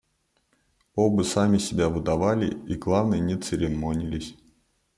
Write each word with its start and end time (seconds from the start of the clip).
Оба 0.95 1.21
сами 1.23 1.59
себя 1.59 1.87
выдавали 1.87 2.55
и, 2.67 2.73
главное, 2.73 3.19
не 3.19 3.37
церемонились. 3.37 4.35